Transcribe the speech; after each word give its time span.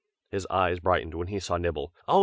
His 0.31 0.47
eyes 0.49 0.79
brightened 0.79 1.13
when 1.13 1.27
he 1.27 1.39
saw 1.39 1.57
Nibble. 1.57 1.93
"Oh! 2.07 2.19